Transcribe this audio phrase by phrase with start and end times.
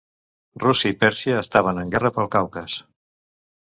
[0.63, 2.83] Rússia i Pèrsia estaven en guerra pel Caucas.